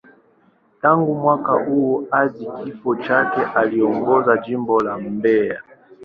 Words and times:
Tangu 0.81 1.15
mwaka 1.15 1.51
huo 1.51 2.07
hadi 2.11 2.47
kifo 2.63 2.95
chake, 2.95 3.41
aliongoza 3.55 4.37
Jimbo 4.37 4.79
la 4.79 4.97
Mbeya. 4.97 5.61